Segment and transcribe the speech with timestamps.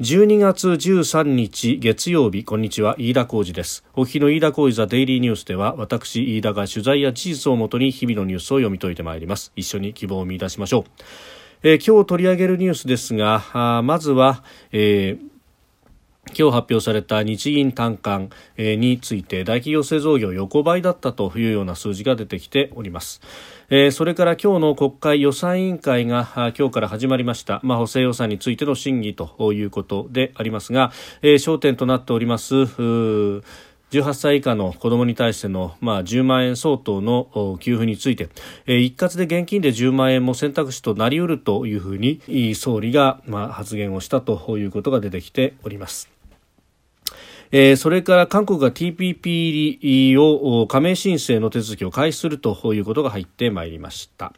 [0.00, 2.94] 12月13日月曜日こんにちは。
[2.98, 3.82] 飯田浩二です。
[3.94, 9.50] お日の飯田浩二ザデイリーニュースでは私飯田が取材や事実をもとに日々のニュースを読み解いてまいります。
[9.56, 10.84] 一緒に希望を見出しましょう、
[11.64, 15.37] えー、今日取り上げるニュースですがまずは、えー
[16.28, 23.20] 今日発表された日銀短観について大企業製造業横ばいだったというような数字が出てきております。
[23.92, 32.54] それから今日の国会予算委員会が今日から始まりました、まあ、補正予算についての審議ということでありますが、焦点となっております
[33.90, 38.28] 18歳以下の子どもに対しての、まあ、10万円相当の給付について、
[38.66, 42.20] え、一括で現金で10万円も選択肢となりうるというふうに
[42.54, 46.17] 総理が、まあ、発言をしたということが出てきております。
[47.50, 54.32] えー、それから韓国が TPP 入りを加盟申請の手続きを開始するということが入ってまいりました。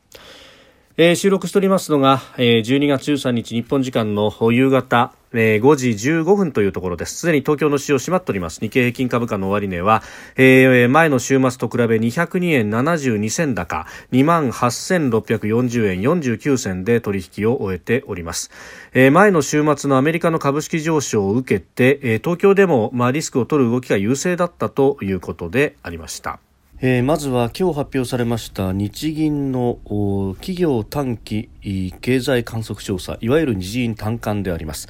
[0.97, 7.19] えー、収録しておりますのが、えー、12月13日日本時間の夕方、えー、5時15分というところです。
[7.19, 8.61] すでに東京の市場閉まっております。
[8.61, 10.03] 日経平均株価の終値は、
[10.37, 18.51] えー、前の週末と比べ202円72銭高、28,640円49銭で取引を終えております。
[18.93, 26.41] えー、前の週末のアメリカの株式上昇を受けて、えー、東京でも、まあ、リスクを取る動きが優勢だったということでありました。
[26.83, 29.81] えー、まずは今日発表されました日銀の
[30.37, 31.51] 企業短期
[32.01, 34.89] 経済観測調査いわゆる日銀短観であります。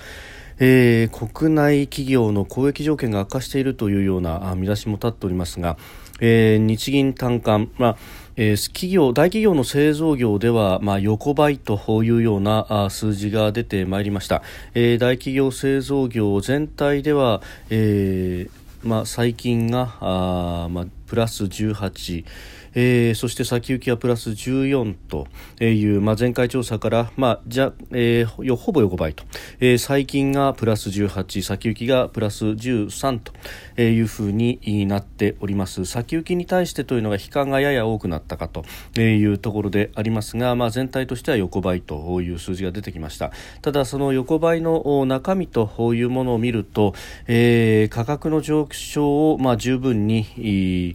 [0.61, 5.79] えー、国内企業の公益条件が悪化しているというような見出しも立っておりますが、
[6.21, 7.97] えー、日銀短観、まあ
[8.37, 14.43] えー、企業大企業の製造業では、まあ、横ばいというような数字が出てまいりました、
[14.75, 22.25] えー、大企業製造業全体では、えーまあ、最近があ、まあ、プラス18、
[22.75, 25.27] えー、そして先行きはプラス14と
[25.63, 29.25] いう、まあ、前回調査から、まあじゃえー、ほぼ横ばいと、
[29.61, 33.33] えー、最近がプラス18先行きがプラス13と
[33.81, 35.85] いうふうになっております。
[35.85, 38.65] 先行きに対してというのが悲観がやや多くなったかと
[39.01, 43.33] いうところでありますが、まあ、全体としては横ばいという数字が出てきました。
[43.63, 46.95] ただその横ばいの中身というものを見ると、
[47.27, 50.95] えー、価格の上昇を、まあ、十分に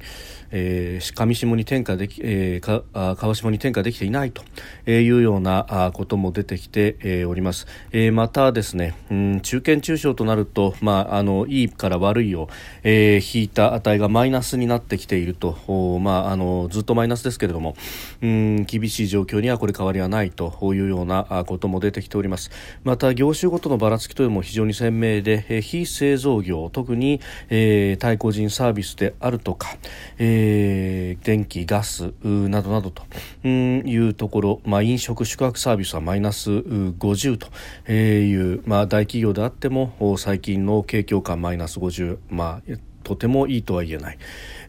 [0.51, 4.43] えー、上下に転嫁でき、えー、川下に転嫁できていないと
[4.89, 12.49] いうようなことも出てきて、おります、えー、またですね、うん、中堅中小となると、まあ、あのいいから悪いを、
[12.83, 17.75] えー、引いた値がマイナスになってきていると、まあ、あのずっとマイナスですけれども、
[18.21, 22.51] うん、厳しい状況にはこれ変わりはないというようなことも出てきております。
[22.83, 29.75] また業種ごとのばらつきというのも非常に鮮明で、えー、非製造業特に、えー、対個人サービスであるとか、
[30.17, 33.03] えーえー、電気、ガスなどなどと。
[33.47, 37.47] いうところ、まあ、飲食、宿泊サービスはマイナス50と。
[37.91, 44.17] いう、まあ、大企業であっても最近の景況感マイナス50、まあ、とてもいいとは言えない、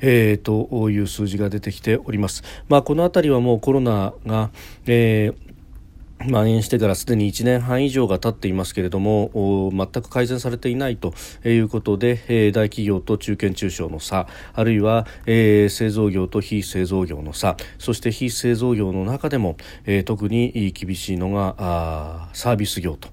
[0.01, 2.45] えー、という数字が出てきております。
[2.69, 4.51] まあ、この辺はもうコロナが、
[4.87, 5.46] えー
[6.21, 23.09] 蔓延してからすでに1年半以上が経っていますけれども全く改善されていないということで、えー、大企業と中堅中小の差あるいは、えー、製造業と非製造業の差そして非製造業の中でも、えー、特に厳しいのがサービス業と、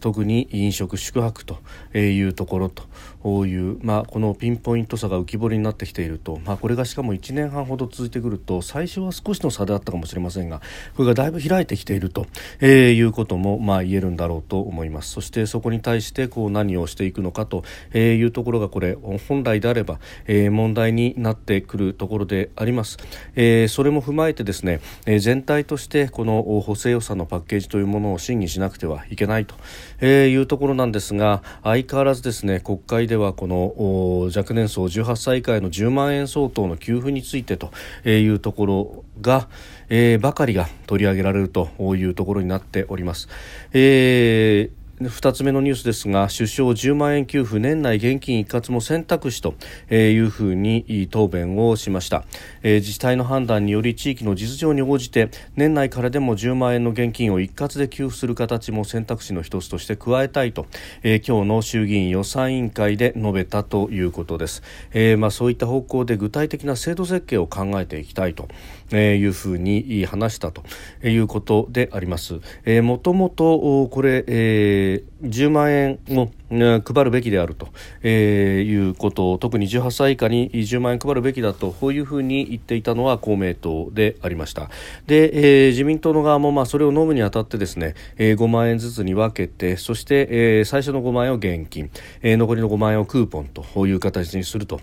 [0.00, 1.58] 特に飲食宿泊と
[1.96, 2.84] いうところと
[3.26, 10.62] こういう、まあ、このピンポイント差が浮き彫りになってきていると、まあ、これがしかも1年半ほど続いてくると最初は少しの差であったかもしれませんが
[10.96, 12.26] これがだいぶ開いてきていると、
[12.60, 15.10] えー、いうことも、まあ、言えるんだろうと思います。
[15.10, 17.64] そしてそこに対してこう何をしていくのかと
[17.98, 19.98] いうところがこれ本来であれば、
[20.28, 22.96] えー、問題になってくるところであります、
[23.34, 29.56] えー、それも踏まえてですね、えー、全体としてこの補正予算のパッケージというものを審議しなくてはいけないと、
[30.00, 37.70] えー、いうところなんですが相変わらずですね国会でではこの若年層18歳以下への10万円相当の給付についてと
[38.06, 39.48] いうところが、
[39.88, 43.28] えー、ばかりが取り上げられるというところになっております。
[43.72, 49.54] えー2つ目のニュースですが首相10万円給付年内現金一括も選択肢と
[49.92, 52.24] いうふうに答弁をしました、
[52.62, 60.66] えー、自治体の判断により地域の実情に応じて年内からでも10万円の現金を一括で給付する形も選択肢の一つとして加えたいと、
[61.02, 64.62] えー、今日の衆議院予算委員会で述べたということです、
[64.94, 68.48] えー、まあ、そういった方向で具体的な制度設計を考えていきたいと
[68.96, 70.62] いうふうに話したと
[71.04, 72.40] いうことであります。
[72.82, 74.85] もともとこれ、えー、
[75.22, 77.68] 10万円を配るべきであると、
[78.02, 84.70] えー、いうことを特に18歳以下に10万円配るべきだとこういうふうに言っていたのは公明党でありました
[85.06, 91.90] で、えー、自民党の側もまあそれを飲むにあたってですね、えー、5万円ずつに分けてそして、えー、最初の5万円を現金、
[92.22, 94.80] えー、残りの5万円をクーポンという形にすると。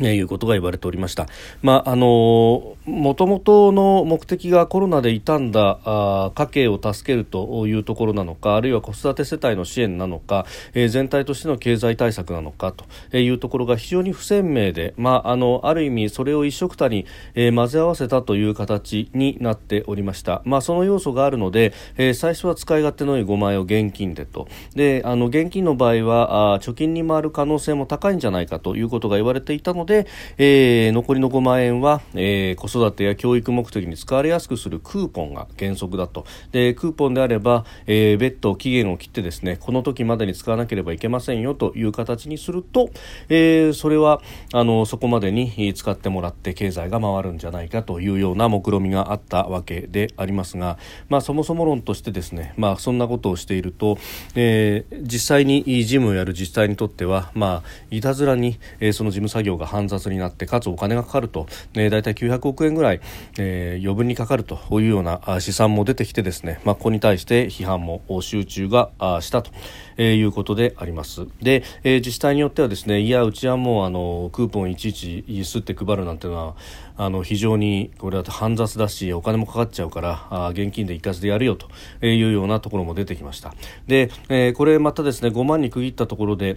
[0.00, 1.26] えいうことが言われておりました。
[1.60, 12.72] まあ、あのもともとの目的がコロナで傷んだあ家計を助けるというところなのか、あるいは子育て世帯の支援なのか、えー、全体としての経済対策なのか
[13.10, 20.42] というところが非常に不鮮明で、まあ、あの、ある意味それを一緒くたに、えー、混ぜ合わせたという形になっておりました。
[20.44, 24.48] まあ、その要素があるので、えー、最初は使い勝手のいい5万円を現金でと。
[24.74, 30.06] で、あの、現金の場合は、あ貯金に回る可能性も高いんじゃないかということが言われていたので、
[30.36, 36.26] えー、残りの5万円は、えー、子育てや教育目的に使われやすくするクーポンが原則だと。
[36.52, 42.90] でクーポンであれば、えー、別途期限を切ってですねこの時までに使わなければいけませんよという形にすると、
[43.30, 44.20] えー、それは
[44.52, 53.96] あのそこまでに使ってもらって経済が回るんじゃないかというような目論見みがあったわけでありますが、まあ、そもそも論としてですね、まあ、そんなことをしていると、
[54.34, 63.00] えー、実際に事務をやる自治体にとっては、まあ、いたずらに、えー、その事務作業が煩雑になってかつお金がかかると、えー、大体900億円ぐらい、
[63.38, 64.60] えー、余分にかかると。
[64.72, 68.90] いうような試算も出てきてですね、まあ、ここに対して批判も集中が
[69.20, 69.50] したと、
[69.96, 71.26] えー、いうことであります。
[71.40, 76.56] で、えー、自治体によってはですねいやうちはもうあのクーポンいちいちすって配るなんていうのは
[76.96, 81.68] あの非常にこれは煩雑だしお金もかかっちゃうからあ現金で一括でやるよと。
[82.06, 83.54] いうようなところも出てきました。
[83.86, 86.56] で、えー、これまたですね5万に区切ったところで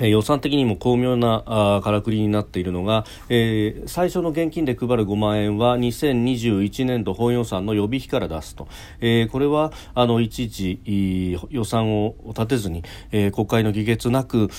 [0.00, 8.68] 予算的にも巧妙なあからくりになっているのが、えー、最初の現金で配る5万円は2021年度本予算の予備費から出すと、
[9.00, 12.82] えー、これはあのいちいち予算を立てずに、
[13.12, 14.50] えー、国会の議決なく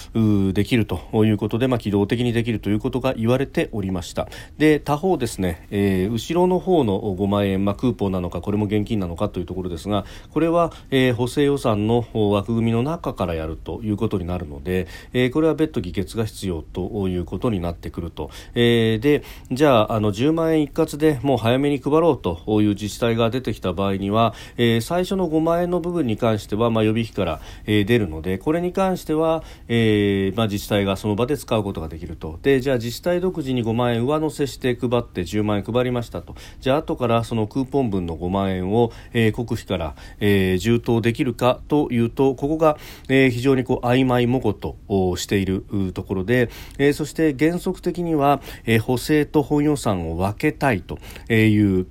[0.53, 4.27] できるということで、まあ、機動的にできるということが言われておりました。
[4.57, 32.39] で他方ですね、え、後ろの方の5万円、まあ、クーポンなのかこれも現金なのかというところですがこれは、え、補正予算の枠組みの中からやるということになるので、ええー、これは別途議決が必要ということになってくると、えー、でじゃああの10万円一括でもう早めに配ろうという自治体が出てきた場合には、えー、最初の5万円の部分に関しては、まあ、予備費から、えー、出るのでこれに関しては、えーまあ、自治体がその場で使うことができると。
[32.41, 36.35] でじゃあ自治体独自に5万円上乗せして配って10万円配りましたと。
[36.59, 42.77] じゃあ後からそのクーポン分の5万円を、えー、国費から、えー、充当できるかというとここが、
[43.09, 44.77] えー、非常にこう曖昧もこと
[45.15, 45.63] している
[45.93, 50.97] ところで、えー、そして原則的には、えー、補正と本予算を分けたいと
[51.31, 51.87] いう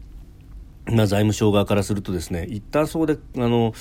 [0.86, 3.72] まあ、財務省側からするとですね一旦そこであの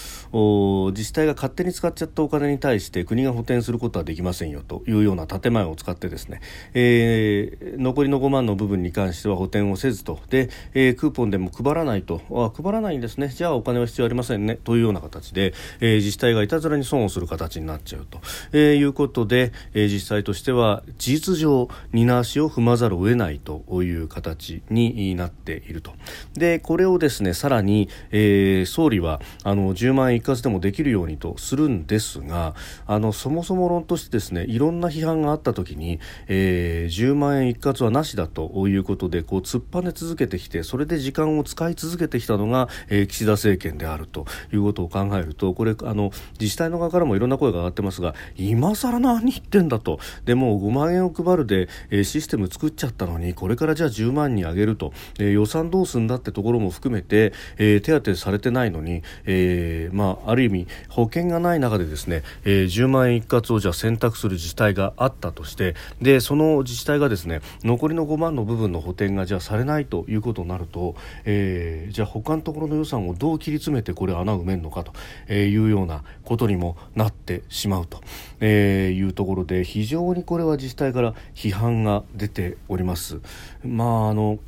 [0.91, 6.41] 自治体が勝手に使っちゃったお金に対して国が補填することはできませんよというような建前を使ってですね、
[6.73, 10.19] えー、残りの5万の部分に関しては補填をせずと。
[10.29, 12.21] で、えー、クーポンでも配らないと。
[12.31, 13.27] あ配らないんですね。
[13.29, 14.55] じゃあお金は必要ありませんね。
[14.55, 18.19] というような形で、えー、自治体がいたずらに損をする形になっちゃうと、
[18.53, 25.93] え、いうことで、えー、自治体としては事実上担わしを踏まざるを得ないという形になっていると。
[26.33, 27.33] でこれををですね。
[27.33, 32.55] さらに、えー、総理はあの10万円一括でもできるようにとするんですが
[32.85, 49.99] あのそもそも論としてですねいろんな批判があった時に、えー、10万円一括はなしだということでこう突っぱね続けてきてそれで時間を使い続けてきたのが、えー、岸田政権であるということを考えるとこれあの自治体の側からもいろんな声が上がってますが今更何言ってんだと。
[50.25, 74.93] でも5万円を配るで、えー、システム作っちゃったのにこれからじゃあ10万に上げると、えー、予算どうすんだってところも含含めて、えー、手当されてないのに、えーまあ、ある意味保険がない中でですね、えー、10万円一括をじゃ選択する自治体があったとしてでその自治体がですね残りの5万の部分の補填がじゃされないということになると、えー、じゃあ他のところの予算をどう切り詰めてこれ穴を埋めるのかと
[75.31, 78.01] いうようなことにもなってしまうと、
[78.41, 83.21] えー、いうところで非常にこれは自治体から批判が出ております。
[83.63, 84.39] まああの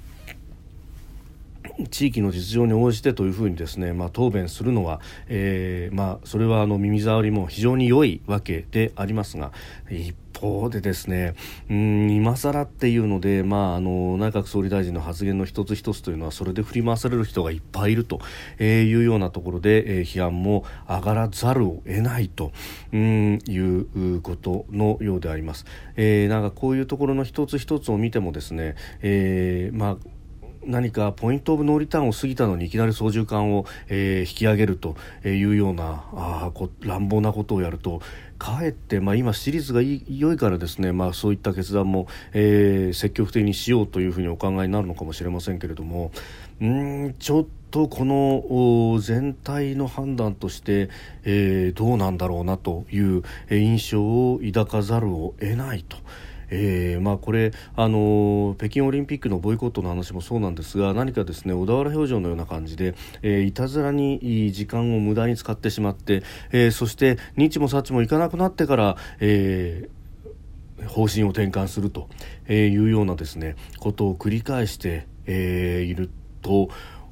[1.90, 9.52] 地域の実情に応じてというふうにですね、まあ、答弁するのは、えーまあ、それはあの耳障りも非常に良いわけでありますが
[9.90, 11.34] 一方でですね
[11.70, 18.20] うん今更っていうので、まあ、あの内閣総理大臣の発言の一つ一つというのはそれで振り回される人がいっぱいいると
[18.62, 22.52] いうようなところで、えー、批判も上がらざるを得ないと
[22.94, 25.66] うんいうことのようであります。
[25.96, 30.15] えー、なんかこういうところの一つ一つを見てもですね、えーまあ
[30.66, 38.02] 何かポイントオブノーリターンを過ぎたのにいきなり操縦桿を、えー、引き上げるというようなあこ乱暴なことをやると
[38.38, 46.12] かえって、まあ、今、シリーズが良いからですね、まあ、そういった決断も、えー、積極的にしようというふうにお考えになるのかもしれませんけれども
[46.62, 50.90] うんちょっとこの全体の判断として、
[51.24, 55.98] えー、どうなんだろうなという印象を抱かざるを得ないと。
[56.50, 72.10] えーまあ、これ、あの、北京オリンピックのボイコットの話もそうなんですが何かですね小田原表情のような感じで、えー、いたずらに時間を無駄に使ってしまって、えー、そして日もさっちもいかなくなってから、えー、方針を転換すると
[72.52, 76.10] いうようなですねことを繰り返して、えー、いる
[76.42, 76.70] と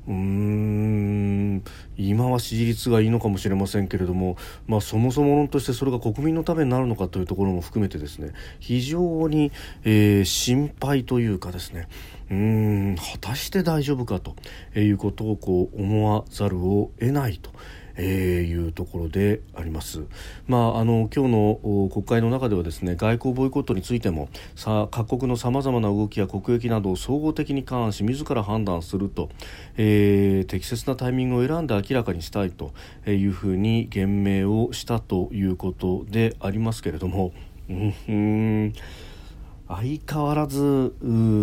[0.07, 1.63] うーん
[1.97, 9.51] 今は支持率がいいのかもしれませんけれども、まあ、そもそものとしてそれが国民のためになるのかというところも含めてですね非常に、
[9.83, 11.87] えー、心配というかですね
[12.29, 14.35] うん果たして大丈夫かと
[14.79, 17.51] いうことをこう思わざるを得ないと。
[17.95, 20.03] えー、いうところであります。
[20.47, 29.29] まあ、あの今日の国会の中ではですね外交ボイコットについてもさ各国のさまざまな動きや国益などを総合的に監視自ら判断すると、
[29.77, 32.73] えー、適切なタイミングを選んで明らかにしたいと
[33.07, 37.31] いうふうに言明をしたということでありますけれども。
[37.69, 37.73] う
[38.11, 38.73] ん
[39.67, 40.93] 相変わらず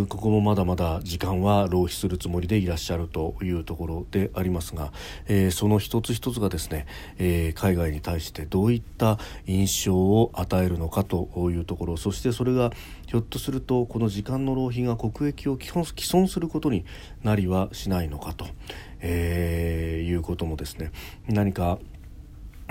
[0.09, 4.93] ここもまだまだ時間は浪費するつもりでいらっしゃるというところでありますが、
[5.27, 6.87] えー、その一つ一つがですね、
[7.19, 12.73] えー、海外に対してどういった印象を与えるのかというところそしてそれが
[13.07, 16.85] ひょっとするとこの時間の浪費が国益を毀損することに
[17.25, 18.47] なりはしないのかと、
[19.01, 20.93] えー、いうこともですね
[21.27, 21.79] 何か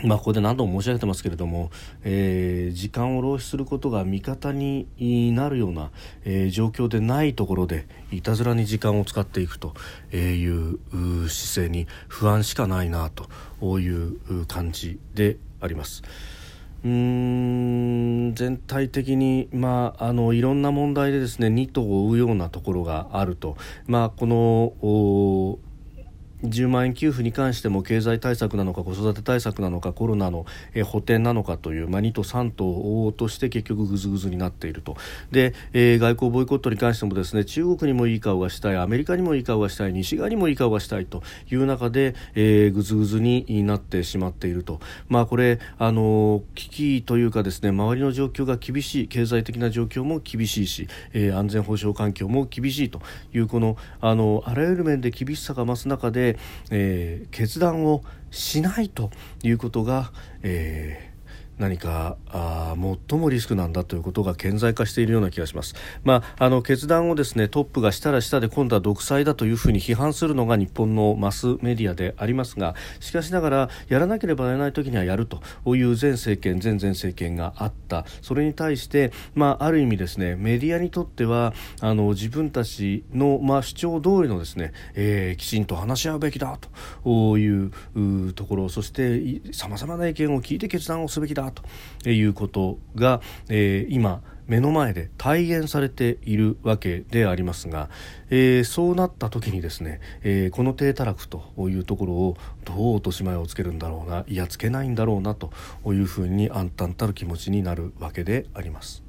[0.03, 1.71] まあ、ここで何度も申し上げてますけれども、
[2.03, 4.87] えー、時間を浪費することが味方に
[5.33, 5.91] なるような、
[6.25, 9.73] えー、状況でないところでいたずらに時間を使っていくと
[10.13, 10.79] いう
[11.29, 16.03] 姿勢に不安しかないなという感じであります。
[16.83, 25.59] うーん全体的に、まあ、あのいろんな問題でですね2頭を追うようなところがあると、まあ、この
[26.43, 34.95] 10万円給付に関しても経済対策なのか子育て対策なのかコロナの、え補填なのかという、まあ、2と3と追おとして結局ぐずぐずになっていると。
[35.31, 53.01] で、えー、外交ボイコットに関してもですね中国にもいい顔がしたいアメリカにもいい顔がしたい西側にもいい顔がしたいという中で、えー、ぐずぐずになってしまっていると、まあ、これあの危機というかですね周りの状況が厳しい経済的な状況も厳しいし、えー、安全保障環境も厳しいと
[53.33, 56.28] いうこのあのあらゆる面で厳しさが増す中で
[56.71, 59.09] えー、決断をしないと
[59.43, 60.11] いうことが、
[60.43, 61.08] え
[61.59, 62.75] 何かあ
[63.09, 75.41] 最もリスクなんだということが顕在化しているような気がします、まあ、あの決断をですねトップがしたらしたで今度は独裁だというふうに批判するのが日本のマスメディアでありますがしかしながらやらなければならない時にはやると
[75.75, 78.05] いう前政権前々政権があった。
[78.21, 86.57] それに対して、まあ、ある意味ですねメディアにとってはあの自分たちの、まあ、主張通りのですね、えー、きちんと話し合うべきだ
[87.03, 97.89] というところそしてさまざまな意見を聞いて決断をすべきだということが、えー、今目の前で体現されているわけでありますが、
[98.31, 105.51] えー、そうなった時にですね、えー、この低たらくというところをどう落とし前をつけるんだろうないやつけないんだろうなと
[105.85, 109.08] いうふうに暗淡たる気持ちになるわけであります。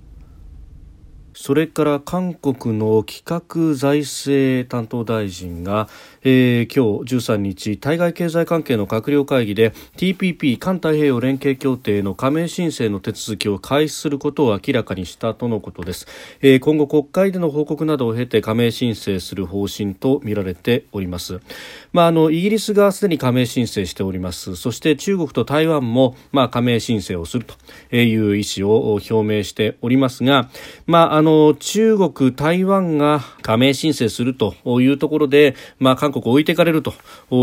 [1.34, 5.88] それから韓国の企画財政担当大臣が、
[6.22, 16.06] えー、今日13日対外経済関係の閣僚会議で TPP 環太平洋連携協定の加盟申請の手続きを開始することを明らかにしたとのことです、
[16.40, 21.40] えー、今後国会での報告などを経て加盟申請する方針とみられております、
[21.92, 24.56] まあ、あのイギリスがすでに加盟申請しております。
[24.56, 27.54] そして中国と台湾も、まあ、加盟申請をすると
[27.96, 30.48] いう意思を表明しておりますが、
[30.86, 36.94] まあ、あの中国、台湾が加盟申請するというところで、まあ、韓国を置いていかれると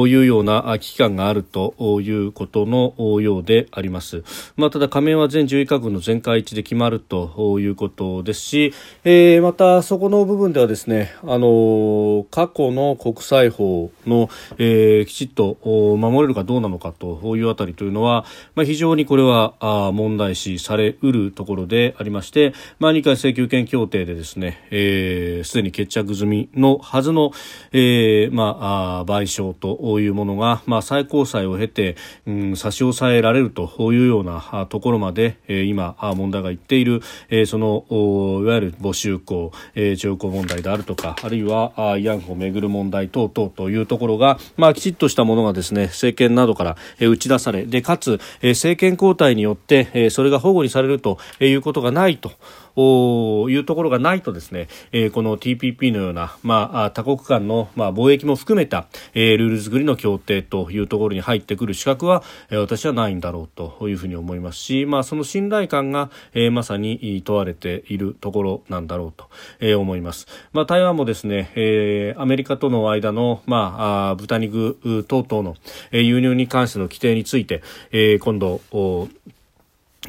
[0.08, 4.24] いうような危機感があるということのようであります。
[4.56, 8.74] まあ、ただ加盟は全11カ国の全会一致で決まるということですし、
[9.04, 18.24] えー、またそこの部分ではですね、あの過去の国際法の、えー、きちっと守れるかどうなのかというあたりというのは、
[18.56, 19.56] まあ、非常にこれは
[19.92, 27.32] 問題視されうるところでありまして、まあ、日韓請求権協定でですね、えー、すでに決着済みのはずの、
[27.72, 37.86] えー、まあ、賠償というものが、まあ、最高裁を経て、うん、差し押さえられるというようなところまで、えー、今、問題が言っている、えー、その、
[38.42, 52.32] いわゆる募集校、えー、徴工問題であるとか、あるいは、慰安婦をめぐる問題等々というところが、まあ、きちっとしたものがですね、政権などから、えー、打ち出され、で、かつ、えー、政権交代によって、えー、それが保護にされるということがないと。
[52.80, 69.30] いうところがないとですね、えー、この TPP p のような、まあ、多国間の、まあ、貿易も含めた、えー、ルール作りの協定というところに入ってくる資格は、えー、私はないんだろうというふうに思いますし、まあ、その信頼感が、えー、まさに問われているところなんだろうと、
[69.60, 70.28] えー、思います。
[70.54, 75.56] まあ、台湾もですね、えー、アメリカとの間の、まあ、あ豚肉等々の、
[75.92, 78.62] えー、輸入に関しての規定について、えー、今度、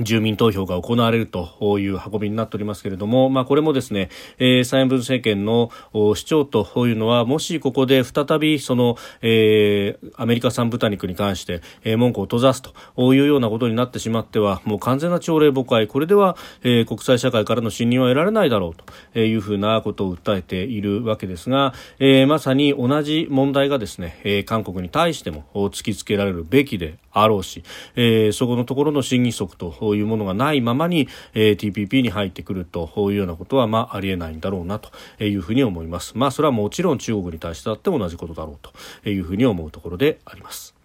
[0.01, 18.75] 住民投票が行われるという運びになっておりますけれども、まあ、これもですね、えー、蔡英文政権の主張というのは、もしここで再びその、えー、アメリカ産豚肉に関して、えー、文句を閉ざすというようなことになってしまっては、もう完全な朝令暮改、これでは、えー、国際社会からの信任は得られないだろう
[19.15, 27.63] というふうなことを訴えているわけですが、えー、まさに同じ問題がですね、えー、韓国に対しても突きつけられるべきであろうし、
[27.97, 34.91] えー、そこのところの審議則というものがないままに、えー、TPP に入ってくるというようなことは、まあ、ありえないんだろうなと
[35.25, 36.17] いうふうに思います。
[36.17, 38.59] まあ、それはもちろん中国に対してだって同じことだろう
[39.03, 40.79] というふうに思うところであります。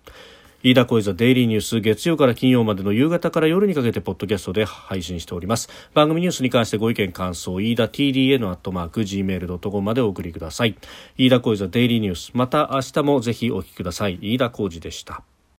[0.65, 5.67] 飯田小泉デイリーニュース月曜から金曜までの夕方から夜にかけてポッドキャストで配信しております。
[5.93, 10.77] 番組ニュースに関してご意見感想飯田 TDN アットマーク Gmail.com までお送りください。
[11.17, 12.31] 飯田小泉デイリーニュース。
[12.33, 14.17] また明日もぜひお聞きください。
[14.21, 15.23] 飯田浩二でした。